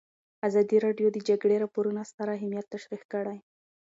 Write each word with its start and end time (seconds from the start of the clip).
ازادي 0.47 0.77
راډیو 0.85 1.07
د 1.11 1.13
د 1.15 1.17
جګړې 1.29 1.55
راپورونه 1.63 2.01
ستر 2.11 2.27
اهميت 2.37 2.65
تشریح 2.73 3.03
کړی. 3.13 3.37